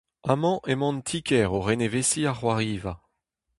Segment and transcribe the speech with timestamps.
[0.31, 2.93] Amañ emañ an ti-kêr o reneveziñ ar c'hoariva.